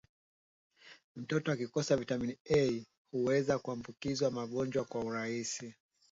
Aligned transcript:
Mtoto 1.15 1.51
akikosa 1.51 1.97
viatamini 1.97 2.37
A 2.53 2.85
huweza 3.11 3.59
kuambukizwa 3.59 4.31
magonjwa 4.31 4.85
kwa 4.85 5.01
urahisi 5.03 5.73